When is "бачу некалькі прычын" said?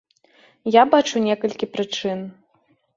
0.95-2.29